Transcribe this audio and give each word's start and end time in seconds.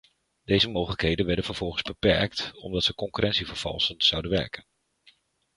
Deze 0.43 0.69
mogelijkheden 0.69 1.25
werden 1.25 1.43
vervolgens 1.45 1.81
beperkt 1.81 2.51
omdat 2.55 2.83
ze 2.83 2.95
concurrentievervalsend 2.95 4.03
zouden 4.03 4.31
werken. 4.31 4.65